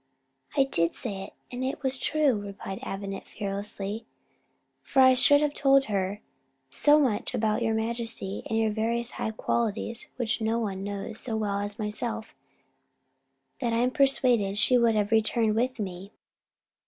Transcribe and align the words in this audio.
"I 0.57 0.63
did 0.63 0.95
say 0.95 1.25
it, 1.25 1.33
and 1.51 1.63
it 1.63 1.83
was 1.83 1.95
true," 1.99 2.33
replied 2.33 2.79
Avenant 2.81 3.27
fearlessly; 3.27 4.07
"for 4.81 4.99
I 4.99 5.13
should 5.13 5.41
have 5.43 5.53
told 5.53 5.85
her 5.85 6.21
so 6.71 6.99
much 6.99 7.35
about 7.35 7.61
your 7.61 7.75
majesty 7.75 8.41
and 8.49 8.57
your 8.57 8.71
various 8.71 9.11
high 9.11 9.29
qualities, 9.29 10.07
which 10.15 10.41
no 10.41 10.57
one 10.57 10.83
knows 10.83 11.19
so 11.19 11.37
well 11.37 11.59
as 11.59 11.77
myself, 11.77 12.33
that 13.59 13.73
I 13.73 13.77
am 13.81 13.91
persuaded 13.91 14.57
she 14.57 14.75
would 14.75 14.95
have 14.95 15.11
returned 15.11 15.55
with 15.55 15.77
me." 15.79 16.11